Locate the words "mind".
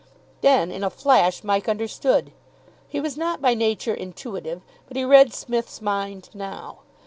5.79-6.31